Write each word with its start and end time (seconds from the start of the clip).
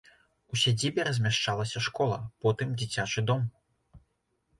У 0.55 0.57
сядзібе 0.61 1.03
размяшчалася 1.09 1.81
школа, 1.87 2.17
потым 2.47 2.73
дзіцячы 2.79 3.25
дом. 3.29 3.45